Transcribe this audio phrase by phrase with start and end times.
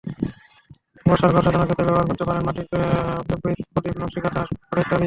[1.05, 2.67] বসার ঘরসাজানোর ক্ষেত্রে ব্যবহার করতে পারেন মাটির
[3.29, 4.99] শোপিস, প্রদীপ, নকশি কাঁথা, হাতপাখা ইত্যাদি।